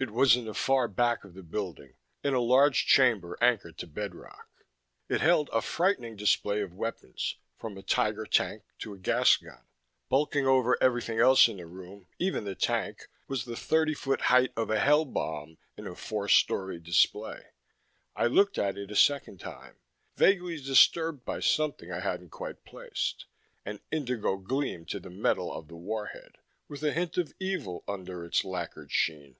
[0.00, 3.86] It was in the far back of the building, in a large chamber anchored to
[3.88, 4.48] bedrock.
[5.08, 9.64] It held a frightening display of weapons, from a Tiger Tank to a gas gun.
[10.08, 14.52] Bulking over everything else in the room, even the tank, was the thirty foot height
[14.56, 17.46] of a Hell bomb in a four story display.
[18.14, 19.80] I looked at it a second time,
[20.14, 23.24] vaguely disturbed by something I hadn't quite placed
[23.64, 26.36] an indigo gleam to the metal of the warhead,
[26.68, 29.34] with a hint of evil under its lacquered sheen....